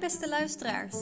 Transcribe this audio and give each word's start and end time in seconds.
Beste 0.00 0.28
luisteraars. 0.28 0.94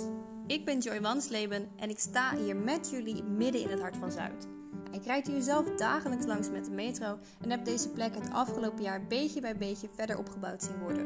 Ik 0.46 0.64
ben 0.64 0.78
Joy 0.78 1.00
Wansleben 1.00 1.68
en 1.76 1.91
ik 1.91 1.99
sta 1.99 2.36
hier 2.36 2.56
met 2.56 2.91
jullie 2.91 3.22
midden 3.22 3.60
in 3.60 3.68
het 3.68 3.81
hart 3.81 3.97
van 3.97 4.13
Zuid. 4.13 4.49
Ik 4.90 5.04
rijd 5.04 5.26
hier 5.26 5.42
zelf 5.42 5.70
dagelijks 5.70 6.26
langs 6.26 6.50
met 6.50 6.65
de 6.65 6.70
metro 6.70 7.18
en 7.41 7.50
heb 7.50 7.65
deze 7.65 7.88
plek 7.88 8.14
het 8.14 8.30
afgelopen 8.32 8.82
jaar 8.82 9.07
beetje 9.07 9.41
bij 9.41 9.57
beetje 9.57 9.88
verder 9.94 10.18
opgebouwd 10.18 10.62
zien 10.62 10.79
worden. 10.79 11.04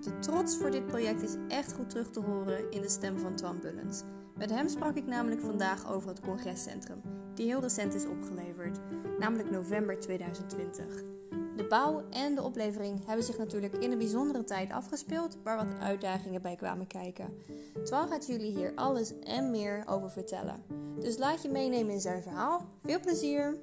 De 0.00 0.18
trots 0.18 0.56
voor 0.56 0.70
dit 0.70 0.86
project 0.86 1.22
is 1.22 1.36
echt 1.48 1.72
goed 1.72 1.90
terug 1.90 2.10
te 2.10 2.20
horen 2.20 2.70
in 2.70 2.80
de 2.80 2.88
stem 2.88 3.18
van 3.18 3.34
Twan 3.34 3.60
Bullens. 3.60 4.02
Met 4.34 4.50
hem 4.50 4.68
sprak 4.68 4.96
ik 4.96 5.06
namelijk 5.06 5.40
vandaag 5.40 5.90
over 5.90 6.08
het 6.08 6.20
congrescentrum, 6.20 7.00
die 7.34 7.46
heel 7.46 7.60
recent 7.60 7.94
is 7.94 8.06
opgeleverd, 8.06 8.78
namelijk 9.18 9.50
november 9.50 10.00
2020. 10.00 11.11
De 11.56 11.64
bouw 11.68 12.04
en 12.10 12.34
de 12.34 12.42
oplevering 12.42 13.06
hebben 13.06 13.24
zich 13.24 13.38
natuurlijk 13.38 13.74
in 13.74 13.92
een 13.92 13.98
bijzondere 13.98 14.44
tijd 14.44 14.72
afgespeeld, 14.72 15.38
waar 15.44 15.56
wat 15.56 15.80
uitdagingen 15.80 16.42
bij 16.42 16.56
kwamen 16.56 16.86
kijken. 16.86 17.36
Twan 17.84 18.08
gaat 18.08 18.26
jullie 18.26 18.56
hier 18.56 18.72
alles 18.74 19.18
en 19.20 19.50
meer 19.50 19.82
over 19.86 20.10
vertellen. 20.10 20.62
Dus 21.00 21.18
laat 21.18 21.42
je 21.42 21.48
meenemen 21.48 21.92
in 21.92 22.00
zijn 22.00 22.22
verhaal. 22.22 22.68
Veel 22.82 23.00
plezier! 23.00 23.56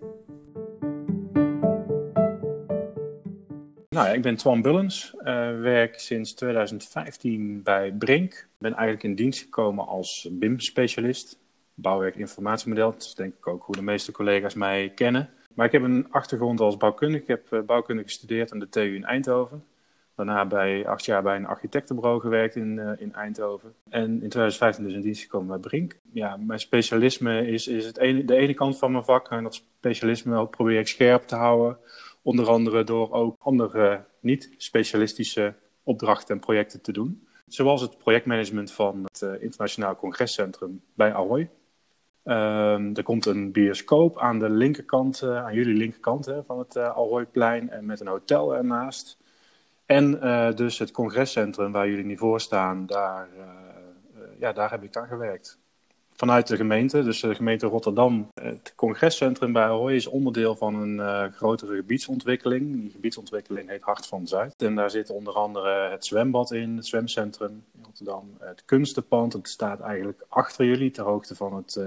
Nou 3.90 4.08
ja, 4.08 4.14
ik 4.14 4.22
ben 4.22 4.36
Twan 4.36 4.62
Bullens, 4.62 5.14
uh, 5.18 5.24
werk 5.60 6.00
sinds 6.00 6.34
2015 6.34 7.64
bij 7.64 7.92
Brink. 7.92 8.48
Ben 8.58 8.74
eigenlijk 8.74 9.04
in 9.04 9.16
dienst 9.16 9.42
gekomen 9.42 9.88
als 9.88 10.28
BIM-specialist, 10.32 11.40
bouwwerk 11.74 12.16
informatiemodel. 12.16 12.92
Dat 12.92 13.02
is 13.02 13.16
denk 13.16 13.34
ik 13.36 13.48
ook 13.48 13.64
hoe 13.64 13.76
de 13.76 13.82
meeste 13.82 14.12
collega's 14.12 14.54
mij 14.54 14.92
kennen. 14.96 15.30
Maar 15.56 15.66
ik 15.66 15.72
heb 15.72 15.84
een 15.84 16.08
achtergrond 16.12 16.60
als 16.60 16.78
bouwkundige. 16.78 17.22
Ik 17.22 17.28
heb 17.28 17.48
uh, 17.52 17.62
bouwkunde 17.62 18.04
gestudeerd 18.04 18.52
aan 18.52 18.60
de 18.60 18.70
TU 18.70 18.96
in 18.96 19.06
Eindhoven. 19.06 19.64
Daarna 20.16 20.46
bij 20.46 20.88
acht 20.88 21.06
jaar 21.06 21.24
bij 21.24 21.36
een 21.36 21.46
architectenbureau 21.46 22.20
gewerkt 22.20 22.56
in, 22.56 22.78
uh, 22.78 22.92
in 22.98 23.14
Eindhoven. 23.14 23.74
En 23.90 24.06
in 24.06 24.30
2015 24.30 24.84
dus 24.84 24.94
in 24.94 25.02
dienst 25.02 25.22
gekomen 25.22 25.48
bij 25.48 25.58
Brink. 25.58 26.00
Ja, 26.14 26.38
mijn 26.38 26.60
specialisme 26.60 27.48
is, 27.48 27.68
is 27.68 27.86
het 27.86 27.96
de 27.96 28.36
ene 28.36 28.54
kant 28.54 28.78
van 28.78 28.92
mijn 28.92 29.04
vak. 29.04 29.30
En 29.30 29.44
dat 29.44 29.54
specialisme 29.54 30.48
probeer 30.48 30.80
ik 30.80 30.88
scherp 30.88 31.24
te 31.24 31.36
houden. 31.36 31.78
Onder 32.22 32.48
andere 32.48 32.84
door 32.84 33.12
ook 33.12 33.36
andere 33.40 34.06
niet-specialistische 34.20 35.54
opdrachten 35.84 36.36
en 36.36 36.42
projecten 36.42 36.82
te 36.82 36.92
doen. 36.92 37.28
Zoals 37.48 37.82
het 37.82 37.98
projectmanagement 37.98 38.72
van 38.72 39.04
het 39.12 39.42
Internationaal 39.42 39.96
Congrescentrum 39.96 40.82
bij 40.94 41.14
Ahoy. 41.14 41.50
Um, 42.30 42.96
er 42.96 43.04
komt 43.04 43.26
een 43.26 43.52
bioscoop 43.52 44.20
aan 44.20 44.40
de 44.40 44.50
linkerkant, 44.50 45.22
uh, 45.24 45.46
aan 45.46 45.54
jullie 45.54 45.78
linkerkant 45.78 46.26
hè, 46.26 46.44
van 46.44 46.60
het 46.60 46.76
uh, 46.76 46.96
Alhooiplein 46.96 47.70
en 47.70 47.86
met 47.86 48.00
een 48.00 48.08
hotel 48.08 48.56
ernaast. 48.56 49.18
En 49.86 50.12
dus 50.56 50.80
het 50.80 50.92
congrescentrum 50.92 51.72
waar 51.72 51.90
jullie 51.90 52.06
nu 52.06 52.18
voor 52.18 52.42
staan, 52.42 52.86
daar, 52.86 53.28
ja, 54.40 54.52
daar 54.52 54.72
heb 54.72 54.84
ik 54.84 54.98
aan 54.98 55.08
gewerkt. 55.08 55.58
Vanuit 56.14 56.48
de 56.48 56.56
gemeente, 56.56 57.04
dus 57.04 57.20
de 57.20 57.36
gemeente 57.36 57.68
Rotterdam. 57.68 58.28
Het 58.42 58.74
congrescentrum 58.76 59.54
bij 59.54 59.64
Ahoy 59.64 59.94
is 59.94 60.08
onderdeel 60.08 60.56
van 60.56 60.76
een 60.76 61.32
grotere 61.32 61.76
gebiedsontwikkeling. 61.76 62.82
Die 62.82 62.92
gebiedsontwikkeling 62.92 63.70
heet 63.70 63.82
Hart 63.82 64.08
van 64.08 64.28
Zuid. 64.28 64.56
En 64.58 64.76
daar 64.76 64.90
zit 64.90 65.10
onder 65.10 65.34
andere 65.34 65.90
het 65.90 66.06
zwembad 66.06 66.52
in, 66.52 66.76
het 66.76 66.86
zwemcentrum 66.86 67.64
in 68.00 68.06
Rotterdam. 68.06 68.48
Het 68.48 68.66
kunstenpand, 68.66 69.34
het 69.34 69.50
staat 69.50 69.80
eigenlijk 69.80 70.26
achter 70.28 70.66
jullie, 70.66 70.92
ter 70.92 71.04
hoogte 71.04 71.36
van 71.36 71.56
het 71.56 71.80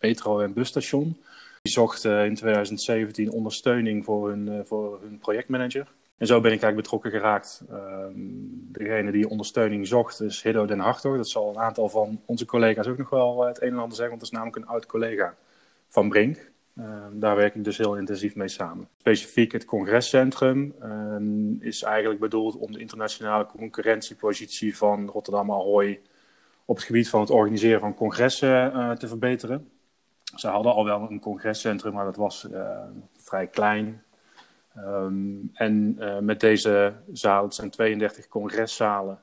metro- 0.00 0.40
en 0.40 0.52
busstation. 0.52 1.16
Die 1.62 1.72
zocht 1.72 2.04
uh, 2.04 2.24
in 2.24 2.34
2017 2.34 3.30
ondersteuning 3.30 4.04
voor 4.04 4.28
hun, 4.28 4.66
voor 4.66 5.00
hun 5.02 5.18
projectmanager. 5.18 5.86
En 6.18 6.26
zo 6.26 6.40
ben 6.40 6.52
ik 6.52 6.62
eigenlijk 6.62 6.82
betrokken 6.82 7.10
geraakt. 7.10 7.62
Uh, 7.70 8.06
degene 8.72 9.10
die 9.10 9.28
ondersteuning 9.28 9.86
zocht 9.86 10.20
is 10.20 10.42
Hiddo 10.42 10.66
den 10.66 10.78
Hartog. 10.78 11.16
Dat 11.16 11.28
zal 11.28 11.48
een 11.48 11.58
aantal 11.58 11.88
van 11.88 12.20
onze 12.24 12.44
collega's 12.44 12.86
ook 12.86 12.98
nog 12.98 13.10
wel 13.10 13.44
het 13.44 13.62
een 13.62 13.68
en 13.68 13.78
ander 13.78 13.96
zeggen, 13.96 14.08
want 14.08 14.20
dat 14.20 14.30
is 14.30 14.36
namelijk 14.36 14.56
een 14.56 14.66
oud 14.66 14.86
collega 14.86 15.34
van 15.88 16.08
Brink. 16.08 16.50
Daar 17.12 17.36
werk 17.36 17.54
ik 17.54 17.64
dus 17.64 17.78
heel 17.78 17.96
intensief 17.96 18.34
mee 18.34 18.48
samen. 18.48 18.88
Specifiek 18.96 19.52
het 19.52 19.64
congrescentrum 19.64 20.74
is 21.60 21.82
eigenlijk 21.82 22.20
bedoeld 22.20 22.56
om 22.56 22.72
de 22.72 22.78
internationale 22.78 23.46
concurrentiepositie 23.46 24.76
van 24.76 25.08
Rotterdam 25.08 25.52
Ahoy 25.52 26.00
op 26.64 26.76
het 26.76 26.84
gebied 26.84 27.08
van 27.08 27.20
het 27.20 27.30
organiseren 27.30 27.80
van 27.80 27.94
congressen 27.94 28.98
te 28.98 29.08
verbeteren. 29.08 29.70
Ze 30.34 30.48
hadden 30.48 30.72
al 30.72 30.84
wel 30.84 31.10
een 31.10 31.20
congrescentrum, 31.20 31.92
maar 31.92 32.04
dat 32.04 32.16
was 32.16 32.48
uh, 32.52 32.78
vrij 33.16 33.46
klein. 33.46 34.02
Um, 34.76 35.50
en 35.52 35.96
uh, 35.98 36.18
met 36.18 36.40
deze 36.40 36.94
zaal, 37.12 37.52
zijn 37.52 37.70
32 37.70 38.28
congresszalen, 38.28 39.20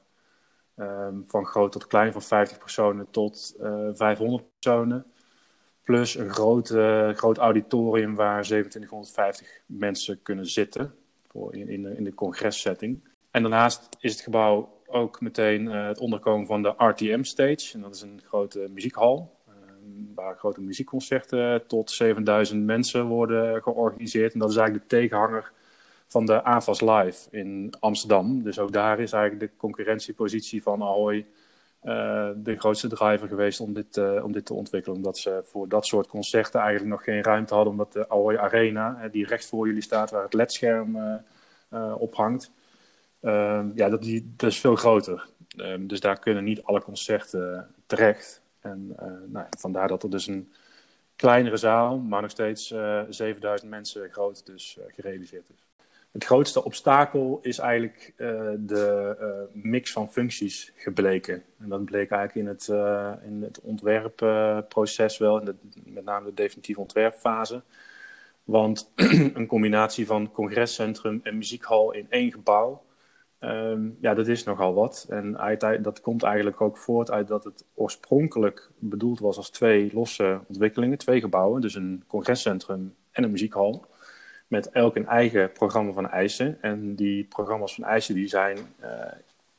um, 0.78 1.24
van 1.28 1.46
groot 1.46 1.72
tot 1.72 1.88
klein, 1.88 2.12
van 2.12 2.22
50 2.22 2.58
personen 2.58 3.08
tot 3.12 3.56
uh, 3.62 3.90
500 3.94 4.44
personen. 4.60 5.06
Plus 5.84 6.16
een 6.16 6.30
groot, 6.30 6.68
groot 7.18 7.38
auditorium 7.38 8.16
waar 8.16 8.44
2750 8.44 9.62
mensen 9.66 10.22
kunnen 10.22 10.48
zitten 10.48 10.96
voor 11.28 11.56
in, 11.56 11.70
in, 11.70 11.84
de, 11.84 11.96
in 11.98 12.04
de 12.04 12.14
congressetting. 12.14 13.00
En 13.32 13.42
daarnaast 13.42 13.88
is 14.00 14.12
het 14.12 14.22
gebouw 14.22 14.82
ook 14.88 15.22
meteen 15.22 15.66
het 15.66 15.98
onderkomen 15.98 16.48
van 16.48 16.62
de 16.62 16.74
RTM 16.78 17.24
Stage. 17.24 17.74
En 17.74 17.82
dat 17.82 17.96
is 17.96 18.02
een 18.02 18.22
grote 18.26 18.68
muziekhal 18.74 19.42
waar 20.16 20.38
grote 20.38 20.62
muziekconcerten 20.62 21.68
tot 21.68 21.92
7000 21.92 22.64
mensen 22.66 23.06
worden 23.06 23.62
georganiseerd. 23.62 24.34
En 24.34 24.40
dat 24.40 24.50
is 24.50 24.56
eigenlijk 24.56 24.90
de 24.90 24.96
tegenhanger 24.96 25.52
van 26.08 26.26
de 26.26 26.44
AVAS 26.44 26.82
Live 26.82 27.28
in 27.32 27.74
Amsterdam. 27.80 28.44
Dus 28.44 28.60
ook 28.60 28.72
daar 28.72 29.00
is 29.00 29.12
eigenlijk 29.12 29.52
de 29.52 29.58
concurrentiepositie 29.58 30.64
van 30.64 30.82
Ahoy 30.82 31.26
uh, 31.86 32.30
de 32.36 32.56
grootste 32.58 32.88
driver 32.88 33.28
geweest 33.28 33.60
om 33.60 33.74
dit, 33.74 33.98
uh, 33.98 34.24
om 34.24 34.32
dit 34.32 34.46
te 34.46 34.54
ontwikkelen. 34.54 34.98
Omdat 34.98 35.18
ze 35.18 35.42
voor 35.46 35.68
dat 35.68 35.86
soort 35.86 36.08
concerten 36.08 36.60
eigenlijk 36.60 36.92
nog 36.92 37.04
geen 37.04 37.24
ruimte 37.24 37.54
hadden. 37.54 37.72
Omdat 37.72 37.94
de 37.94 38.10
Ahoy 38.10 38.38
Arena, 38.38 39.08
die 39.12 39.26
recht 39.26 39.46
voor 39.46 39.68
jullie 39.68 39.82
staat, 39.82 40.12
waar 40.12 40.24
het 40.24 40.34
ledscherm 40.34 41.22
op 41.98 42.16
hangt. 42.16 42.52
ja, 43.76 43.90
dat, 43.90 44.02
die, 44.02 44.34
dat 44.36 44.50
is 44.50 44.60
veel 44.60 44.76
groter. 44.76 45.28
dus 45.80 46.00
daar 46.00 46.20
kunnen 46.20 46.44
niet 46.44 46.64
alle 46.64 46.82
concerten 46.82 47.68
terecht. 47.86 48.42
En 48.60 48.96
nou, 49.28 49.46
vandaar 49.60 49.88
dat 49.88 50.04
er 50.04 50.10
dus 50.10 50.28
een 50.28 50.52
kleinere 51.16 51.58
zaal, 51.58 51.98
maar 51.98 52.22
nog 52.22 52.32
steeds 52.32 52.72
uh, 52.72 53.02
7000 53.10 53.70
mensen 53.70 54.10
groot, 54.12 54.46
dus 54.46 54.78
gerealiseerd 54.88 55.50
is. 55.50 55.73
Het 56.14 56.26
grootste 56.26 56.64
obstakel 56.64 57.40
is 57.42 57.58
eigenlijk 57.58 58.14
uh, 58.18 58.52
de 58.58 59.48
mix 59.52 59.92
van 59.92 60.12
functies 60.12 60.72
gebleken. 60.76 61.44
En 61.60 61.70
dat 61.70 61.86
bleek 61.86 62.12
eigenlijk 62.12 62.36
in 62.36 62.54
het, 62.54 62.68
in 63.26 63.42
het 63.42 63.62
ontwerpproces 63.62 65.18
wel, 65.18 65.42
in 65.42 65.58
met 65.86 66.06
name 66.06 66.26
de 66.26 66.34
definitieve 66.34 66.80
ontwerpfase. 66.80 67.62
Want 68.44 68.92
een 69.34 69.48
combinatie 69.48 70.06
van 70.06 70.32
congrescentrum 70.32 71.20
en 71.24 71.38
muziekhal 71.38 71.92
in 71.92 72.06
één 72.10 72.32
gebouw 72.32 72.82
Um, 73.44 73.98
ja, 74.02 74.14
dat 74.14 74.28
is 74.28 74.44
nogal 74.44 74.74
wat. 74.74 75.06
En 75.10 75.38
dat 75.82 76.02
komt 76.02 76.24
eigenlijk 76.24 76.62
ook 76.62 76.78
voort 76.78 77.12
uit 77.12 77.28
dat 77.28 77.44
het 77.44 77.66
oorspronkelijk 77.74 78.70
bedoeld 78.80 79.20
was 79.20 79.38
als 79.38 79.50
twee 79.50 79.90
losse 79.94 80.40
ontwikkelingen, 80.48 80.98
twee 80.98 81.20
gebouwen, 81.20 81.62
dus 81.62 81.76
een 81.76 82.04
congrescentrum 82.08 82.96
en 83.12 83.24
een 83.24 83.32
muziekhal, 83.32 83.86
met 84.54 84.70
elk 84.70 84.96
een 84.96 85.08
eigen 85.08 85.52
programma 85.52 85.92
van 85.92 86.10
eisen. 86.10 86.58
En 86.62 86.96
die 86.96 87.24
programma's 87.24 87.76
van 87.76 87.84
eisen 87.84 88.16
die 88.16 88.28
zijn 88.28 88.58
uh, 88.84 88.90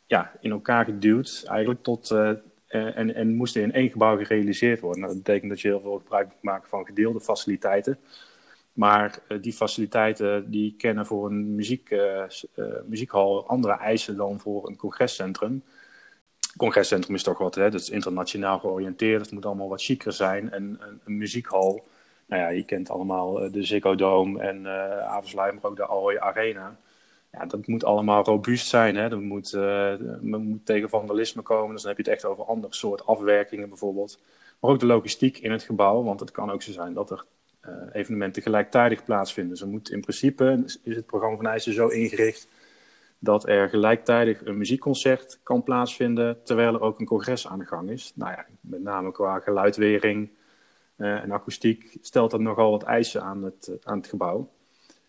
ja, 0.06 0.32
in 0.41 0.50
elkaar 0.50 0.84
geduwd 0.84 1.44
eigenlijk 1.47 1.82
tot, 1.82 2.10
uh, 2.10 2.31
en, 2.69 3.15
en 3.15 3.34
moesten 3.34 3.62
in 3.62 3.72
één 3.72 3.91
gebouw 3.91 4.16
gerealiseerd 4.16 4.81
worden. 4.81 5.00
Nou, 5.00 5.15
dat 5.15 5.22
betekent 5.22 5.50
dat 5.50 5.60
je 5.60 5.69
heel 5.69 5.81
veel 5.81 5.99
gebruik 5.99 6.27
moet 6.27 6.43
maken 6.43 6.69
van 6.69 6.87
gedeelde 6.87 7.21
faciliteiten. 7.21 7.99
Maar 8.72 9.19
die 9.41 9.53
faciliteiten 9.53 10.50
die 10.50 10.75
kennen 10.77 11.06
voor 11.06 11.27
een 11.27 11.54
muziek, 11.54 11.91
uh, 11.91 12.25
muziekhal 12.86 13.47
andere 13.47 13.74
eisen 13.74 14.16
dan 14.16 14.41
voor 14.41 14.69
een 14.69 14.77
congrescentrum. 14.77 15.63
Congrescentrum 16.57 17.15
is 17.15 17.22
toch 17.22 17.39
wat, 17.39 17.54
hè? 17.54 17.71
dat 17.71 17.80
is 17.80 17.91
internationaal 17.91 18.59
georiënteerd, 18.59 19.21
het 19.22 19.33
moet 19.33 19.47
allemaal 19.47 19.69
wat 19.69 19.83
chiquer 19.83 20.13
zijn. 20.13 20.53
En 20.53 20.78
een, 20.80 21.01
een 21.04 21.16
muziekhal, 21.16 21.84
nou 22.26 22.42
ja, 22.42 22.48
je 22.48 22.65
kent 22.65 22.91
allemaal 22.91 23.50
de 23.50 23.62
Ziggo 23.62 23.94
Dome 23.94 24.41
en 24.41 24.59
uh, 24.59 25.34
maar 25.34 25.59
ook 25.62 25.76
de 25.76 25.88
Ahoy 25.88 26.16
Arena. 26.18 26.76
Ja, 27.32 27.47
dat 27.47 27.66
moet 27.66 27.84
allemaal 27.84 28.24
robuust 28.24 28.68
zijn. 28.68 28.97
Hè? 28.97 29.09
Dat 29.09 29.21
moet, 29.21 29.59
moet 30.21 30.66
tegen 30.66 30.88
vandalisme 30.88 31.42
komen, 31.42 31.72
dus 31.72 31.82
dan 31.82 31.94
heb 31.94 32.04
je 32.04 32.10
het 32.10 32.21
echt 32.21 32.30
over 32.30 32.44
ander 32.44 32.74
soort 32.74 33.06
afwerkingen 33.06 33.68
bijvoorbeeld. 33.68 34.18
Maar 34.60 34.71
ook 34.71 34.80
de 34.80 34.86
logistiek 34.86 35.38
in 35.38 35.53
het 35.53 35.62
gebouw, 35.62 36.03
want 36.03 36.21
het 36.21 36.30
kan 36.30 36.50
ook 36.50 36.62
zo 36.62 36.72
zijn 36.72 36.92
dat 36.92 37.10
er 37.10 37.24
uh, 37.68 37.72
evenementen 37.92 38.42
gelijktijdig 38.42 39.04
plaatsvinden. 39.04 39.56
Zo 39.56 39.66
moet 39.66 39.91
in 39.91 40.00
principe 40.00 40.62
is 40.82 40.97
het 40.97 41.06
programma 41.06 41.36
van 41.36 41.47
eisen 41.47 41.72
zo 41.72 41.88
ingericht 41.88 42.48
dat 43.18 43.48
er 43.48 43.68
gelijktijdig 43.68 44.44
een 44.44 44.59
muziekconcert 44.59 45.41
kan 45.42 45.62
plaatsvinden 45.62 46.42
terwijl 46.42 46.74
er 46.74 46.80
ook 46.80 47.00
een 47.00 47.06
congres 47.06 47.48
aan 47.48 47.59
de 47.59 47.65
gang 47.65 47.91
is. 47.91 48.12
Nou 48.15 48.30
ja, 48.30 48.47
met 48.60 48.82
name 48.82 49.12
qua 49.12 49.38
geluidwering 49.38 50.28
uh, 50.28 50.34
en 50.97 51.33
akoestiek 51.33 51.97
stelt 52.01 52.31
dat 52.31 52.41
nogal 52.41 52.71
wat 52.71 52.83
eisen 52.83 53.23
aan 53.23 53.43
het, 53.43 53.69
uh, 53.71 53.77
aan 53.83 53.97
het 53.97 54.07
gebouw. 54.07 54.53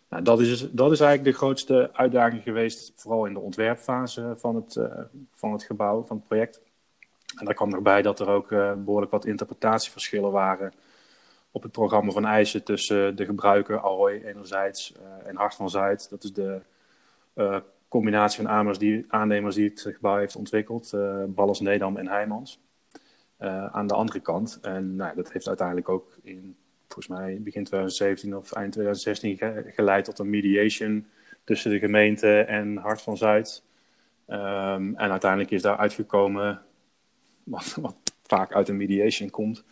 Nou, 0.09 0.23
dat, 0.23 0.39
is, 0.39 0.71
dat 0.71 0.91
is 0.91 0.99
eigenlijk 0.99 1.31
de 1.31 1.37
grootste 1.37 1.89
uitdaging 1.93 2.43
geweest, 2.43 2.93
vooral 2.95 3.25
in 3.25 3.33
de 3.33 3.39
ontwerpfase 3.39 4.33
van 4.37 4.55
het, 4.55 4.79
van 5.33 5.51
het 5.51 5.63
gebouw, 5.63 6.03
van 6.05 6.17
het 6.17 6.25
project. 6.25 6.61
En 7.37 7.45
daar 7.45 7.53
kwam 7.53 7.69
nog 7.69 7.81
bij 7.81 8.01
dat 8.01 8.19
er 8.19 8.27
ook 8.27 8.49
behoorlijk 8.77 9.11
wat 9.11 9.25
interpretatieverschillen 9.25 10.31
waren 10.31 10.73
op 11.51 11.63
het 11.63 11.71
programma 11.71 12.11
van 12.11 12.25
eisen 12.25 12.63
tussen 12.63 13.15
de 13.15 13.25
gebruiker 13.25 13.79
Ahoy 13.79 14.21
enerzijds 14.25 14.93
en 15.23 15.35
Hart 15.35 15.55
van 15.55 15.69
Zuid. 15.69 16.09
Dat 16.09 16.23
is 16.23 16.33
de 16.33 16.61
combinatie 17.87 18.41
van 18.41 18.51
aannemers 18.51 18.77
die, 18.77 19.05
aannemers 19.07 19.55
die 19.55 19.69
het 19.69 19.81
gebouw 19.81 20.17
heeft 20.17 20.35
ontwikkeld, 20.35 20.91
uh, 20.95 21.23
Ballas 21.27 21.59
Nedam 21.59 21.97
en 21.97 22.07
Heijmans. 22.07 22.59
Aan 23.71 23.87
de 23.87 23.93
andere 23.93 24.19
kant. 24.19 24.59
En 24.61 24.95
nou, 24.95 25.15
dat 25.15 25.31
heeft 25.31 25.47
uiteindelijk 25.47 25.89
ook 25.89 26.17
in 26.23 26.55
volgens 26.87 27.07
mij 27.19 27.41
begin 27.41 27.63
2017 27.63 28.37
of 28.37 28.51
eind 28.51 28.71
2016 28.71 29.37
geleid 29.73 30.05
tot 30.05 30.19
een 30.19 30.29
mediation 30.29 31.07
tussen 31.43 31.71
de 31.71 31.79
gemeente 31.79 32.39
en 32.39 32.77
Hart 32.77 33.01
van 33.01 33.17
Zuid. 33.17 33.63
Um, 34.27 34.95
en 34.95 35.11
uiteindelijk 35.11 35.51
is 35.51 35.61
daar 35.61 35.77
uitgekomen, 35.77 36.61
wat, 37.43 37.77
wat 37.81 37.95
vaak 38.23 38.53
uit 38.53 38.69
een 38.69 38.77
mediation 38.77 39.29
komt, 39.29 39.63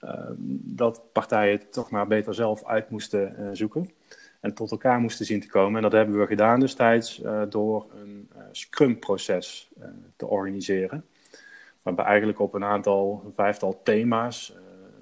um, 0.00 0.60
dat 0.62 1.02
partijen 1.12 1.58
het 1.58 1.72
toch 1.72 1.90
maar 1.90 2.06
beter 2.06 2.34
zelf 2.34 2.64
uit 2.64 2.90
moesten 2.90 3.34
uh, 3.38 3.48
zoeken. 3.52 3.90
En 4.40 4.54
tot 4.54 4.70
elkaar 4.70 5.00
moesten 5.00 5.26
zien 5.26 5.40
te 5.40 5.48
komen. 5.48 5.76
En 5.76 5.82
dat 5.82 5.92
hebben 5.92 6.18
we 6.18 6.26
gedaan 6.26 6.60
destijds 6.60 7.22
uh, 7.22 7.42
door 7.48 7.86
een 7.94 8.30
Scrum-proces 8.52 9.70
te 10.16 10.26
organiseren. 10.26 11.04
Waarbij 11.88 12.06
eigenlijk 12.06 12.40
op 12.40 12.54
een 12.54 12.64
aantal, 12.64 13.32
vijftal 13.34 13.80
thema's, 13.82 14.52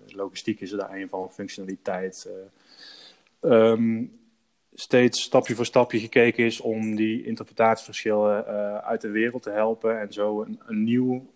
logistiek 0.07 0.61
is 0.61 0.73
er 0.73 0.79
daar 0.79 0.95
een 0.95 1.09
van, 1.09 1.33
functionaliteit. 1.33 2.31
Um, 3.41 4.21
steeds 4.73 5.23
stapje 5.23 5.55
voor 5.55 5.65
stapje 5.65 5.99
gekeken 5.99 6.45
is 6.45 6.61
om 6.61 6.97
die 6.97 7.25
interpretatieverschillen 7.25 8.45
uh, 8.49 8.77
uit 8.77 9.01
de 9.01 9.09
wereld 9.09 9.43
te 9.43 9.51
helpen 9.51 10.01
en 10.01 10.13
zo 10.13 10.43
een, 10.43 10.61
een 10.67 10.85
nieuw 10.85 11.33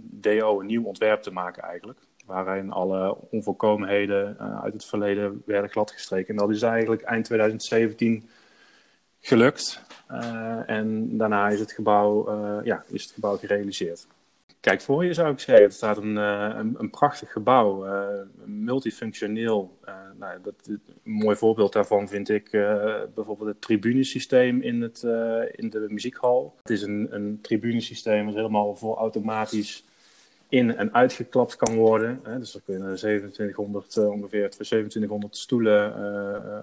DO, 0.00 0.60
een 0.60 0.66
nieuw 0.66 0.84
ontwerp 0.84 1.22
te 1.22 1.32
maken 1.32 1.62
eigenlijk. 1.62 1.98
Waarin 2.26 2.70
alle 2.70 3.16
onvolkomenheden 3.30 4.38
uit 4.62 4.72
het 4.72 4.84
verleden 4.84 5.42
werden 5.46 5.70
gladgestreken. 5.70 6.28
En 6.28 6.36
dat 6.36 6.50
is 6.50 6.62
eigenlijk 6.62 7.02
eind 7.02 7.24
2017 7.24 8.28
gelukt. 9.20 9.82
en 10.66 11.16
daarna 11.16 11.48
is 11.48 11.60
het 11.60 11.72
gebouw, 11.72 12.30
ja, 12.62 12.84
is 12.88 13.02
het 13.02 13.12
gebouw 13.12 13.36
gerealiseerd. 13.36 14.06
Kijk 14.64 14.80
voor 14.80 15.04
je 15.04 15.14
zou 15.14 15.32
ik 15.32 15.40
zeggen. 15.40 15.64
Het 15.64 15.74
staat 15.74 15.96
een, 15.96 16.16
uh, 16.16 16.54
een, 16.54 16.74
een, 16.78 16.90
prachtig 16.90 17.32
gebouw, 17.32 17.86
uh, 17.86 18.06
multifunctioneel. 18.44 19.78
Uh, 19.88 19.94
nou, 20.18 20.40
dat, 20.42 20.54
een 20.66 20.80
mooi 21.02 21.36
voorbeeld 21.36 21.72
daarvan 21.72 22.08
vind 22.08 22.28
ik 22.28 22.50
bijvoorbeeld 23.14 23.48
het 23.48 23.60
tribunesysteem 23.60 24.62
in, 24.62 24.80
het, 24.82 25.02
in 25.52 25.70
de 25.70 25.86
muziekhal. 25.88 26.54
Het 26.62 26.70
is 26.70 26.82
een, 26.82 27.06
een 27.10 27.38
tribunesysteem 27.42 28.26
dat 28.26 28.34
helemaal 28.34 28.76
voor 28.76 28.96
automatisch 28.96 29.84
in- 30.48 30.76
en 30.76 30.94
uitgeklapt 30.94 31.56
kan 31.56 31.74
worden. 31.74 32.20
Dus 32.38 32.54
er 32.54 32.60
kunnen 32.64 32.96
2700, 32.96 33.96
ongeveer 33.96 34.50
2700 34.50 35.36
stoelen 35.36 35.94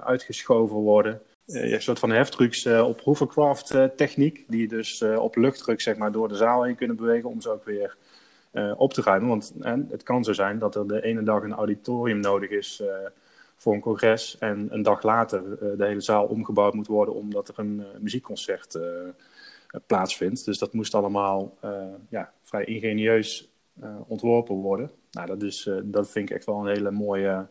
uitgeschoven 0.04 0.78
worden. 0.78 1.22
Je 1.54 1.74
een 1.74 1.82
soort 1.82 2.00
van 2.00 2.10
heftrucks 2.10 2.66
uh, 2.66 2.88
op 2.88 3.02
hovercraft 3.02 3.74
uh, 3.74 3.84
techniek, 3.84 4.46
die 4.48 4.68
dus 4.68 5.02
op 5.02 5.36
luchtdruk 5.36 5.82
zeg 5.82 5.98
maar, 5.98 6.12
door 6.12 6.28
de 6.28 6.36
zaal 6.36 6.64
heen 6.64 6.76
kunnen 6.76 6.96
bewegen 6.96 7.30
om 7.30 7.42
ze 7.42 7.50
ook 7.50 7.66
weer 7.66 7.98
op 8.78 8.94
te 8.94 9.02
ruimen. 9.02 9.30
Want 9.30 9.54
het 9.90 10.04
kan 10.04 10.24
zo 10.24 10.34
zijn 10.34 10.60
dat 10.60 10.76
er 10.76 10.88
de 10.88 11.04
ene 11.04 11.24
dag 11.24 11.44
een 11.44 11.54
auditorium 11.54 12.20
nodig 12.20 12.50
is 12.50 12.84
voor 13.58 13.74
een 13.74 13.80
congres 13.80 14.38
en 14.40 14.68
een 14.70 14.82
dag 14.82 15.04
later 15.04 15.58
de 15.78 15.86
hele 15.86 16.02
zaal 16.02 16.26
omgebouwd 16.26 16.74
moet 16.74 16.88
worden 16.88 17.16
omdat 17.16 17.48
er 17.48 17.60
een 17.60 17.86
muziekconcert 18.00 18.80
plaatsvindt. 19.86 20.46
Dus 20.46 20.58
dat 20.58 20.74
moest 20.74 20.96
allemaal 20.96 21.58
ja, 22.10 22.34
vrij 22.44 22.66
ingenieus 22.66 23.50
ontworpen 24.08 24.56
worden. 24.56 24.92
Nou, 25.12 25.28
dat, 25.28 25.44
is, 25.44 25.70
dat 25.84 26.12
vind 26.12 26.30
ik 26.30 26.36
echt 26.36 26.46
wel 26.46 26.60
een 26.60 26.76
hele 26.76 26.92
mooie 26.92 27.48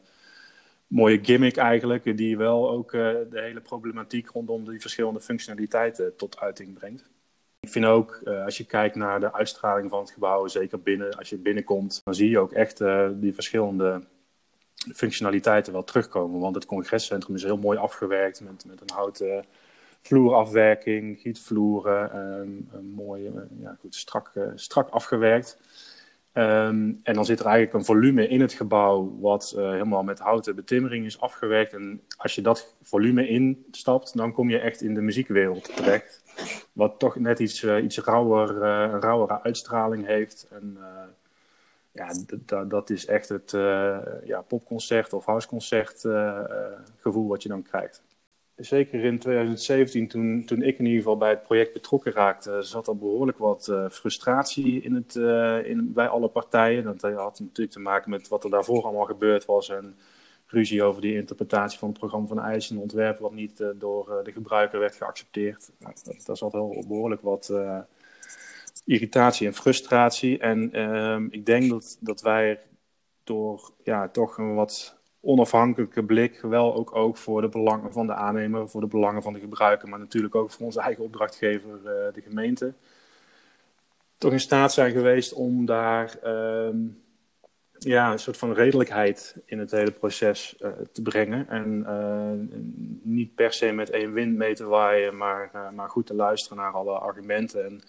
mooie 0.91 1.19
gimmick 1.23 1.57
eigenlijk, 1.57 2.17
die 2.17 2.37
wel 2.37 2.71
ook 2.71 2.93
uh, 2.93 3.01
de 3.31 3.41
hele 3.41 3.61
problematiek 3.61 4.29
rondom 4.29 4.65
die 4.65 4.81
verschillende 4.81 5.21
functionaliteiten 5.21 6.17
tot 6.17 6.41
uiting 6.41 6.75
brengt. 6.75 7.11
Ik 7.61 7.69
vind 7.69 7.85
ook, 7.85 8.21
uh, 8.25 8.45
als 8.45 8.57
je 8.57 8.65
kijkt 8.65 8.95
naar 8.95 9.21
de 9.21 9.33
uitstraling 9.33 9.91
van 9.91 10.01
het 10.01 10.11
gebouw, 10.11 10.47
zeker 10.47 10.81
binnen, 10.81 11.17
als 11.17 11.29
je 11.29 11.37
binnenkomt, 11.37 12.01
dan 12.05 12.15
zie 12.15 12.31
je 12.31 12.39
ook 12.39 12.53
echt 12.53 12.81
uh, 12.81 13.09
die 13.15 13.35
verschillende 13.35 14.03
functionaliteiten 14.95 15.73
wel 15.73 15.85
terugkomen. 15.85 16.41
Want 16.41 16.55
het 16.55 16.67
congrescentrum 16.67 17.37
is 17.37 17.43
heel 17.43 17.59
mooi 17.59 17.79
afgewerkt 17.79 18.41
met, 18.41 18.65
met 18.65 18.81
een 18.81 18.95
houten 18.95 19.45
vloerafwerking, 20.03 21.21
gietvloeren, 21.21 22.17
um, 22.19 22.69
een 22.73 22.91
mooie, 22.91 23.49
ja, 23.61 23.77
goed, 23.81 23.95
strak, 23.95 24.33
strak 24.55 24.89
afgewerkt. 24.89 25.59
Um, 26.35 27.01
en 27.03 27.15
dan 27.15 27.25
zit 27.25 27.41
er 27.41 27.47
eigenlijk 27.47 27.75
een 27.75 27.85
volume 27.85 28.29
in 28.29 28.41
het 28.41 28.53
gebouw 28.53 29.19
wat 29.21 29.55
uh, 29.57 29.71
helemaal 29.71 30.03
met 30.03 30.19
houten 30.19 30.55
betimmering 30.55 31.07
is 31.07 31.21
afgewerkt. 31.21 31.73
En 31.73 32.03
als 32.17 32.35
je 32.35 32.43
dat 32.43 32.75
volume 32.83 33.29
instapt, 33.29 34.17
dan 34.17 34.33
kom 34.33 34.51
je 34.51 34.59
echt 34.59 34.83
in 34.83 34.95
de 34.95 35.01
muziekwereld 35.01 35.77
terecht. 35.77 36.23
Wat 36.73 36.99
toch 36.99 37.17
net 37.17 37.39
iets, 37.39 37.63
uh, 37.63 37.83
iets 37.83 37.99
rauwer, 37.99 38.55
uh, 38.55 38.99
rauwere 39.01 39.43
uitstraling 39.43 40.07
heeft. 40.07 40.47
En 40.51 40.79
ja, 41.93 42.13
dat 42.65 42.91
is 42.91 43.07
echt 43.07 43.29
het 43.29 43.51
ja, 44.25 44.41
popconcert 44.47 45.13
of 45.13 45.25
houseconcert 45.25 46.05
gevoel 47.01 47.29
wat 47.29 47.43
je 47.43 47.49
dan 47.49 47.63
krijgt 47.63 48.03
zeker 48.61 49.05
in 49.05 49.19
2017, 49.19 50.09
toen, 50.09 50.45
toen 50.47 50.63
ik 50.63 50.79
in 50.79 50.85
ieder 50.85 51.03
geval 51.03 51.17
bij 51.17 51.31
het 51.31 51.43
project 51.43 51.73
betrokken 51.73 52.13
raakte, 52.13 52.63
zat 52.63 52.89
er 52.89 52.97
behoorlijk 52.97 53.39
wat 53.39 53.69
uh, 53.71 53.89
frustratie 53.89 54.83
in 54.83 54.95
het, 54.95 55.15
uh, 55.15 55.67
in, 55.67 55.93
bij 55.93 56.09
alle 56.09 56.29
partijen. 56.29 56.85
Dat 56.85 57.01
had 57.01 57.41
natuurlijk 57.41 57.71
te 57.71 57.81
maken 57.81 58.11
met 58.11 58.29
wat 58.29 58.45
er 58.45 58.51
daarvoor 58.51 58.83
allemaal 58.83 59.05
gebeurd 59.05 59.45
was 59.45 59.69
en 59.69 59.97
ruzie 60.47 60.83
over 60.83 61.01
die 61.01 61.15
interpretatie 61.15 61.79
van 61.79 61.89
het 61.89 61.99
programma 61.99 62.27
van 62.27 62.41
eisen 62.41 62.77
en 62.77 62.83
ontwerp, 62.83 63.19
wat 63.19 63.33
niet 63.33 63.65
door 63.75 64.21
de 64.25 64.33
gebruiker 64.33 64.79
werd 64.79 64.97
geaccepteerd. 64.97 65.71
Nou, 65.79 65.95
daar 66.25 66.37
zat 66.37 66.53
wel 66.53 66.85
behoorlijk 66.89 67.23
wat 67.23 67.53
irritatie 68.85 69.47
en 69.47 69.55
frustratie. 69.55 70.39
En 70.39 70.73
ehm, 70.73 71.27
ik 71.31 71.47
denk 71.47 71.71
dat, 71.71 71.97
dat 72.01 72.21
wij 72.21 72.61
door 73.25 73.73
ja, 73.85 74.09
toch 74.09 74.39
een 74.39 74.55
wat 74.55 75.00
onafhankelijke 75.21 76.05
blik 76.05 76.41
wel 76.41 76.75
ook 76.75 76.97
oog 76.97 77.19
voor 77.19 77.41
de 77.41 77.49
belangen 77.49 77.93
van 77.93 78.07
de 78.07 78.15
aannemer, 78.15 78.69
voor 78.69 78.81
de 78.81 78.87
belangen 78.87 79.23
van 79.23 79.33
de 79.33 79.41
gebruiker, 79.41 79.89
maar 79.89 79.99
natuurlijk 79.99 80.35
ook 80.35 80.51
voor 80.51 80.67
onze 80.67 80.81
eigen 80.81 81.05
opdrachtgever, 81.05 81.71
uh, 81.71 81.85
de 81.85 82.23
gemeente. 82.23 82.73
Toch 84.19 84.33
in 84.33 84.41
staat 84.41 84.73
zijn 84.73 84.93
geweest 84.93 85.33
om 85.33 85.67
daar 85.67 86.17
uh, 86.25 86.69
ja, 87.79 88.13
een 88.13 88.19
soort 88.19 88.37
van 88.37 88.53
redelijkheid 88.53 89.37
in 89.45 89.59
het 89.59 89.71
hele 89.71 89.91
proces 89.91 90.57
uh, 90.61 90.71
te 90.93 91.03
brengen. 91.03 91.49
En 91.49 91.85
uh, 91.89 92.59
niet 93.03 93.35
per 93.35 93.53
se 93.53 93.73
met 93.73 93.91
één 93.91 94.13
wind 94.13 94.37
mee 94.37 94.55
te 94.55 94.65
waaien, 94.65 95.17
maar, 95.17 95.73
maar 95.75 95.89
goed 95.89 96.07
te 96.07 96.15
luisteren 96.15 96.59
naar 96.59 96.73
alle 96.73 96.99
argumenten. 96.99 97.65
En 97.65 97.81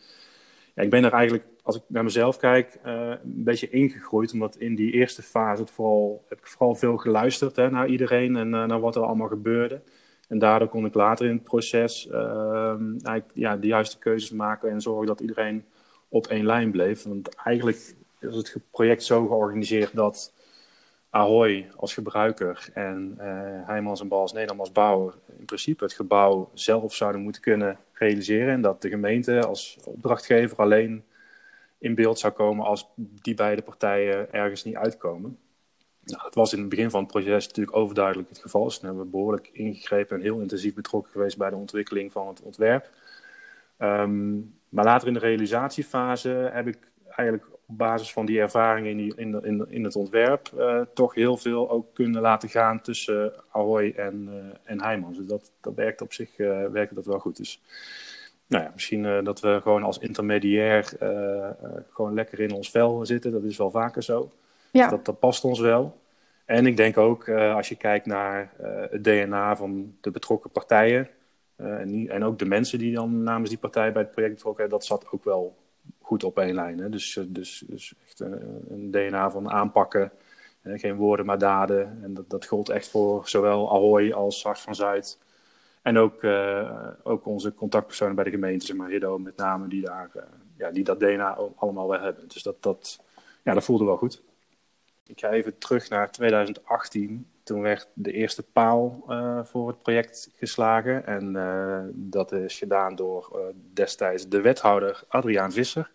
ja, 0.76 0.84
ik 0.84 0.90
ben 0.90 1.04
er 1.04 1.14
eigenlijk, 1.14 1.46
als 1.64 1.76
ik 1.76 1.82
naar 1.88 2.04
mezelf 2.04 2.38
kijk, 2.38 2.80
uh, 2.86 3.10
een 3.10 3.44
beetje 3.44 3.70
ingegroeid. 3.70 4.34
Omdat 4.34 4.56
in 4.56 4.76
die 4.76 4.92
eerste 4.92 5.22
fase 5.22 5.62
het 5.62 5.72
vooral, 5.72 6.26
heb 6.30 6.38
ik 6.38 6.48
vooral 6.48 6.76
veel 6.76 6.98
geluisterd 6.98 7.56
hè, 7.56 7.70
naar 7.70 7.88
iedereen 7.88 8.36
en 8.36 8.48
uh, 8.48 8.66
naar 8.66 8.80
wat 8.80 8.96
er 8.96 9.02
allemaal 9.02 9.28
gebeurde. 9.28 9.82
En 10.28 10.40
daardoor 10.40 10.68
kon 10.68 10.86
ik 10.86 10.94
later 10.94 11.26
in 11.26 11.34
het 11.34 11.44
proces 11.44 12.08
uh, 12.12 12.70
eigenlijk, 13.04 13.32
ja, 13.34 13.58
de 13.58 13.68
juiste 13.68 13.98
keuzes 13.98 14.32
maken 14.32 14.70
en 14.70 14.82
zorgen 14.82 15.08
dat 15.08 15.20
iedereen 15.20 15.66
op 16.08 16.28
één 16.28 16.46
lijn 16.46 16.72
bleef. 16.72 17.04
Want 17.04 17.36
eigenlijk 17.36 17.96
is 18.20 18.36
het 18.36 18.58
project 18.72 19.04
zo 19.04 19.28
georganiseerd 19.28 19.96
dat 19.96 20.34
Ahoy 21.14 21.70
als 21.76 21.94
gebruiker 21.94 22.70
en 22.74 23.18
uh, 23.18 23.24
Heijmans 23.68 24.02
en 24.02 24.08
Bals 24.08 24.34
Nederland 24.34 24.60
als 24.60 24.72
bouwer 24.72 25.14
in 25.38 25.46
principe 25.46 25.84
het 25.84 25.94
gebouw 25.94 26.50
zelf 26.54 26.96
zouden 26.96 27.22
moeten 27.22 27.42
kunnen 27.42 27.78
realiseren. 27.94 28.54
En 28.54 28.62
dat 28.62 28.82
de 28.82 28.90
gemeente 28.90 29.46
als 29.46 29.80
opdrachtgever 29.86 30.58
alleen 30.58 31.04
in 31.78 31.96
beeld 31.96 32.20
zou 32.20 32.34
komen 32.34 32.66
als 32.66 32.90
die 32.96 33.34
beide 33.34 33.62
partijen 33.62 34.34
ergens 34.34 34.64
niet 34.64 34.76
uitkomen. 34.76 35.38
Nou, 36.04 36.24
dat 36.24 36.36
was 36.36 36.54
in 36.54 36.60
het 36.60 36.70
begin 36.70 36.90
van 36.90 37.02
het 37.02 37.12
proces 37.12 37.48
natuurlijk 37.48 37.78
overduidelijk 37.78 38.30
het 38.30 38.40
geval. 38.40 38.64
Dus 38.64 38.82
hebben 38.82 39.04
we 39.04 39.10
behoorlijk 39.10 39.50
ingegrepen 39.54 40.18
en 40.18 40.24
heel 40.24 40.40
intensief 40.40 40.74
betrokken 40.74 41.12
geweest 41.12 41.38
bij 41.38 41.50
de 41.50 41.56
ontwikkeling 41.56 42.12
van 42.12 42.28
het 42.28 42.42
ontwerp. 42.42 42.90
Um, 43.80 44.60
maar 44.70 44.86
later 44.86 45.08
in 45.08 45.14
de 45.14 45.20
realisatiefase 45.20 46.30
heb 46.54 46.68
ik 46.68 46.78
eigenlijk 47.08 47.48
op 47.72 47.78
basis 47.78 48.12
van 48.12 48.26
die 48.26 48.40
ervaringen 48.40 48.92
in, 48.92 48.98
die, 48.98 49.14
in, 49.16 49.44
in, 49.44 49.66
in 49.70 49.84
het 49.84 49.96
ontwerp 49.96 50.52
uh, 50.58 50.82
toch 50.94 51.16
heel 51.16 51.38
veel 51.38 51.70
ook 51.70 51.86
kunnen 51.94 52.22
laten 52.22 52.50
gaan 52.50 52.82
tussen 52.82 53.34
Ahoy 53.52 53.94
en, 53.96 54.30
uh, 54.32 54.36
en 54.64 54.82
Heijmans. 54.82 55.18
Dus 55.18 55.28
dat, 55.28 55.52
dat 55.62 55.74
werkt 55.76 56.02
op 56.02 56.14
zich 56.14 56.38
uh, 56.38 56.66
werkt 56.66 56.96
dat 56.96 57.06
wel 57.06 57.20
goed. 57.20 57.38
Dus 57.38 57.62
nou 58.48 58.64
ja, 58.64 58.72
misschien 58.74 59.24
dat 59.24 59.40
we 59.40 59.60
gewoon 59.62 59.84
als 59.84 59.98
intermediair 59.98 60.94
gewoon 61.90 62.14
lekker 62.14 62.40
in 62.40 62.52
ons 62.52 62.70
vel 62.70 63.06
zitten. 63.06 63.32
Dat 63.32 63.44
is 63.44 63.58
wel 63.58 63.72
vaker 63.72 64.04
zo. 64.04 64.32
Ja. 64.72 64.90
Dat, 64.90 65.06
dat 65.06 65.20
past 65.20 65.44
ons 65.44 65.60
wel. 65.60 65.98
En 66.46 66.66
ik 66.66 66.78
denk 66.78 66.98
ook, 66.98 67.30
als 67.30 67.70
je 67.70 67.76
kijkt 67.76 68.06
naar 68.06 68.52
het 68.90 69.04
DNA 69.04 69.56
van 69.56 69.96
de 70.02 70.12
betrokken 70.12 70.52
partijen... 70.52 71.10
en, 71.56 72.10
en 72.10 72.24
ook 72.24 72.40
de 72.40 72.46
mensen 72.46 72.80
die 72.80 72.94
dan 72.94 73.24
namens 73.24 73.50
die 73.50 73.60
partij 73.60 73.92
bij 73.92 74.02
het 74.02 74.12
project 74.12 74.34
betrokken 74.34 74.62
hebben... 74.62 74.80
dat 74.80 74.88
zat 74.88 75.12
ook 75.12 75.24
wel 75.24 75.56
goed 76.12 76.24
op 76.24 76.40
één 76.40 76.56
lijn. 76.56 76.80
Hè? 76.80 76.90
Dus, 76.90 77.20
dus, 77.28 77.64
dus 77.68 77.94
echt 78.08 78.20
een 78.20 78.92
DNA 78.92 79.32
van 79.32 79.50
aanpakken. 79.50 80.12
geen 80.64 80.96
woorden, 80.96 81.26
maar 81.26 81.38
daden. 81.38 82.00
En 82.04 82.14
dat, 82.14 82.30
dat 82.30 82.46
gold 82.46 82.70
echt 82.70 82.90
voor 82.90 83.30
zowel 83.30 83.72
Ahoy 83.72 84.12
als 84.12 84.44
Hart 84.44 84.60
van 84.60 84.76
Zuid. 84.76 85.20
En 85.82 85.98
ook, 85.98 86.24
ook 87.04 87.26
onze 87.26 87.54
contactpersonen 87.54 88.16
bij 88.16 88.24
de 88.24 88.30
gemeente, 88.30 88.66
zeg 88.66 88.76
maar 88.76 88.90
Hiddo 88.90 89.18
met 89.18 89.36
name, 89.36 89.68
die, 89.68 89.82
daar, 89.82 90.10
ja, 90.58 90.72
die 90.72 90.84
dat 90.84 91.00
DNA 91.00 91.38
allemaal 91.56 91.90
wel 91.90 92.00
hebben. 92.00 92.28
Dus 92.28 92.44
dat, 92.44 92.64
dat, 92.64 93.04
ja, 93.44 93.54
dat 93.54 93.64
voelde 93.64 93.86
wel 93.86 93.98
goed. 93.98 94.22
Ik 95.08 95.20
ga 95.20 95.30
even 95.30 95.58
terug 95.58 95.90
naar 95.90 96.12
2018. 96.12 97.31
Toen 97.44 97.62
werd 97.62 97.88
de 97.94 98.12
eerste 98.12 98.44
paal 98.44 99.04
uh, 99.10 99.40
voor 99.44 99.68
het 99.68 99.78
project 99.78 100.30
geslagen. 100.36 101.06
En 101.06 101.34
uh, 101.34 101.80
dat 101.94 102.32
is 102.32 102.58
gedaan 102.58 102.96
door 102.96 103.30
uh, 103.36 103.42
destijds 103.74 104.28
de 104.28 104.42
wethouder 104.42 105.04
Adriaan 105.08 105.52
Visser. 105.52 105.92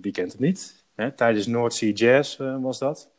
wie 0.00 0.12
kent 0.12 0.32
het 0.32 0.40
niet? 0.40 0.84
Hè? 0.94 1.12
Tijdens 1.12 1.76
Sea 1.76 1.92
Jazz 1.92 2.36
was 2.60 2.78
dat. 2.78 3.10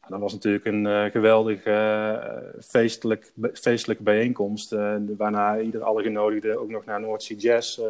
En 0.00 0.10
dat 0.10 0.20
was 0.20 0.32
natuurlijk 0.32 0.64
een 0.64 1.10
geweldige 1.10 2.54
feestelijk, 2.60 3.32
feestelijke 3.52 4.02
bijeenkomst. 4.02 4.70
waarna 5.16 5.60
ieder 5.60 5.82
alle 5.82 6.02
genodigden 6.02 6.60
ook 6.60 6.70
nog 6.70 6.84
naar 6.84 7.20
Sea 7.20 7.36
Jazz 7.36 7.80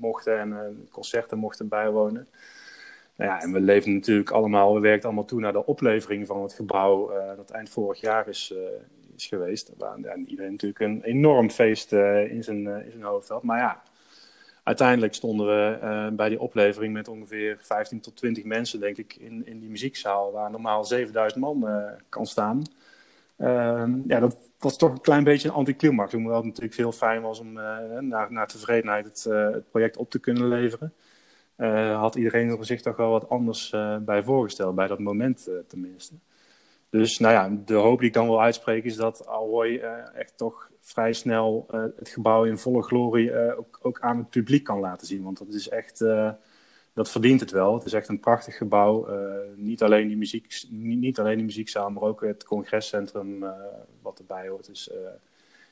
mochten 0.00 0.38
en 0.38 0.86
concerten 0.90 1.38
mochten 1.38 1.68
bijwonen. 1.68 2.28
Nou 3.16 3.30
ja, 3.30 3.40
en 3.40 3.52
we 3.52 3.60
leven 3.60 3.92
natuurlijk 3.92 4.30
allemaal, 4.30 4.74
we 4.74 4.80
werken 4.80 5.04
allemaal 5.04 5.24
toe 5.24 5.40
naar 5.40 5.52
de 5.52 5.66
oplevering 5.66 6.26
van 6.26 6.42
het 6.42 6.52
gebouw 6.52 7.12
uh, 7.12 7.36
dat 7.36 7.50
eind 7.50 7.70
vorig 7.70 8.00
jaar 8.00 8.28
is, 8.28 8.52
uh, 8.56 8.58
is 9.16 9.26
geweest. 9.26 9.72
Waar 9.78 9.98
iedereen 10.26 10.50
natuurlijk 10.50 10.80
een 10.80 11.02
enorm 11.02 11.50
feest 11.50 11.92
uh, 11.92 12.30
in, 12.30 12.44
zijn, 12.44 12.66
in 12.66 12.90
zijn 12.90 13.02
hoofd 13.02 13.28
had. 13.28 13.42
Maar 13.42 13.58
ja, 13.58 13.82
uiteindelijk 14.62 15.14
stonden 15.14 15.46
we 15.46 16.12
bij 16.12 16.28
die 16.28 16.40
oplevering 16.40 16.92
met 16.92 17.08
ongeveer 17.08 17.56
15 17.60 18.00
tot 18.00 18.16
20 18.16 18.44
mensen, 18.44 18.80
denk 18.80 18.96
ik, 18.96 19.16
in, 19.16 19.46
in 19.46 19.60
die 19.60 19.70
muziekzaal, 19.70 20.32
waar 20.32 20.50
normaal 20.50 20.84
7000 20.84 21.40
man 21.40 21.66
kan 22.08 22.26
staan. 22.26 22.62
Ehm, 23.36 23.92
ja, 24.06 24.20
dat 24.20 24.36
was 24.58 24.76
toch 24.76 24.90
een 24.90 25.00
klein 25.00 25.24
beetje 25.24 25.48
een 25.48 25.54
anticlimax. 25.54 26.12
Hoewel 26.12 26.36
het 26.36 26.44
natuurlijk 26.44 26.76
heel 26.76 26.92
fijn 26.92 27.22
was 27.22 27.40
om 27.40 27.52
naar, 28.00 28.32
naar 28.32 28.46
tevredenheid 28.46 29.04
het, 29.04 29.24
het 29.54 29.70
project 29.70 29.96
op 29.96 30.10
te 30.10 30.18
kunnen 30.18 30.48
leveren. 30.48 30.92
Uh, 31.56 31.98
had 31.98 32.14
iedereen 32.14 32.50
er 32.50 32.64
zich 32.64 32.82
toch 32.82 32.96
wel 32.96 33.10
wat 33.10 33.28
anders 33.28 33.72
uh, 33.72 33.96
bij 33.96 34.22
voorgesteld, 34.22 34.74
bij 34.74 34.86
dat 34.86 34.98
moment 34.98 35.48
uh, 35.48 35.54
tenminste. 35.66 36.14
Dus 36.90 37.18
nou 37.18 37.34
ja, 37.34 37.62
de 37.64 37.74
hoop 37.74 37.98
die 37.98 38.08
ik 38.08 38.14
dan 38.14 38.26
wil 38.26 38.42
uitspreken 38.42 38.90
is 38.90 38.96
dat 38.96 39.26
Alroy 39.26 39.76
echt 40.14 40.36
toch 40.36 40.70
vrij 40.80 41.12
snel 41.12 41.66
het 41.96 42.08
gebouw 42.08 42.44
in 42.44 42.58
volle 42.58 42.82
glorie 42.82 43.56
ook, 43.56 43.78
ook, 43.82 44.00
aan 44.00 44.18
het 44.18 44.30
publiek 44.30 44.64
kan 44.64 44.80
laten 44.80 45.06
zien. 45.06 45.22
Want 45.22 45.38
dat 45.38 45.54
is 45.54 45.68
echt, 45.68 45.98
dat 46.92 47.10
verdient 47.10 47.40
het 47.40 47.50
wel. 47.50 47.74
Het 47.74 47.84
is 47.84 47.92
echt 47.92 48.08
een 48.08 48.20
prachtig 48.20 48.56
gebouw. 48.56 49.08
niet, 49.56 49.82
alleen 49.82 50.08
die 50.08 50.16
muziek, 50.16 50.64
niet, 50.70 50.98
niet, 50.98 51.18
alleen 51.18 51.36
die 51.36 51.44
muziekzaal, 51.44 51.90
maar 51.90 52.02
ook 52.02 52.20
het 52.20 52.44
congrescentrum 52.44 53.44
wat 54.02 54.18
erbij 54.18 54.48
hoort. 54.48 54.66
Dus 54.66 54.90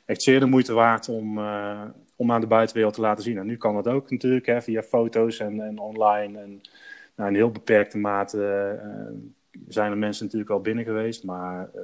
echt 0.04 0.22
zeer 0.22 0.40
de 0.40 0.46
moeite 0.46 0.72
waard 0.72 1.08
om, 1.08 1.38
uh, 1.38 1.84
om 2.16 2.32
aan 2.32 2.40
de 2.40 2.46
buitenwereld 2.46 2.94
te 2.94 3.00
laten 3.00 3.24
zien. 3.24 3.38
En 3.38 3.46
nu 3.46 3.56
kan 3.56 3.74
dat 3.74 3.88
ook 3.88 4.10
natuurlijk 4.10 4.46
hè, 4.46 4.62
via 4.62 4.82
foto's 4.82 5.38
en, 5.38 5.60
en 5.60 5.78
online. 5.78 6.38
En 6.38 6.60
nou, 7.16 7.28
in 7.28 7.34
heel 7.34 7.50
beperkte 7.50 7.98
mate 7.98 8.38
uh, 8.84 9.60
zijn 9.68 9.90
er 9.90 9.98
mensen 9.98 10.24
natuurlijk 10.24 10.50
al 10.50 10.60
binnen 10.60 10.84
geweest. 10.84 11.24
Maar 11.24 11.70
uh, 11.74 11.82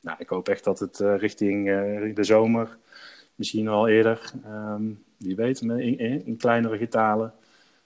nou, 0.00 0.16
ik 0.18 0.28
hoop 0.28 0.48
echt 0.48 0.64
dat 0.64 0.78
het 0.78 1.00
uh, 1.00 1.16
richting 1.16 1.66
de 2.14 2.24
zomer, 2.24 2.78
misschien 3.34 3.68
al 3.68 3.88
eerder, 3.88 4.32
um, 4.46 5.04
wie 5.16 5.36
weet, 5.36 5.60
in, 5.60 5.98
in, 5.98 6.26
in, 6.26 6.36
kleinere 6.36 6.78
getalen, 6.78 7.34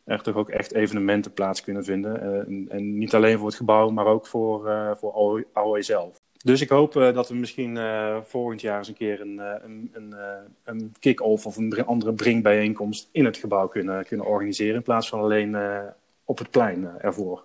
er 0.05 0.23
toch 0.23 0.35
ook 0.35 0.51
echt 0.51 0.73
evenementen 0.73 1.33
plaats 1.33 1.63
kunnen 1.63 1.85
vinden. 1.85 2.21
En, 2.71 2.99
niet 2.99 3.15
alleen 3.15 3.39
voor 3.39 3.47
het 3.47 3.57
gebouw, 3.57 3.91
maar 3.91 4.07
ook 4.07 4.27
voor, 4.27 4.97
voor 4.99 5.45
AOE 5.53 5.83
zelf. 5.83 6.26
Dus 6.47 6.61
ik 6.61 6.69
hoop 6.69 6.95
uh, 6.95 7.15
dat 7.15 7.29
we 7.29 7.35
misschien 7.35 7.77
uh, 7.77 8.17
volgend 8.23 8.61
jaar 8.61 8.79
eens 8.79 8.89
een 8.89 8.95
keer 8.95 9.21
een, 9.21 9.35
uh, 9.35 9.55
een, 9.63 9.91
een, 9.93 10.15
een 10.65 10.95
kick-off 10.99 11.47
of 11.47 11.57
een 11.57 11.85
andere 11.85 12.13
bringbijeenkomst 12.13 13.09
in 13.13 13.25
het 13.25 13.37
gebouw 13.37 13.69
kunnen, 13.69 14.05
kunnen 14.05 14.27
organiseren. 14.27 14.75
In 14.75 14.83
plaats 14.83 15.09
van 15.09 15.21
alleen 15.21 15.57
op 16.25 16.39
het 16.39 16.51
plein 16.51 16.89
ervoor. 17.01 17.45